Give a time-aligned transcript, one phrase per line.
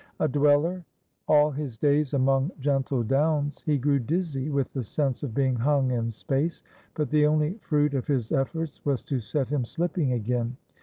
[0.19, 0.83] A dweller
[1.27, 5.35] all his days among lOI GREECE gentle downs, he grew dizzy with the sense of
[5.35, 6.63] being hung in space.
[6.95, 10.57] But the only fruit of his efforts was to set him slipping again.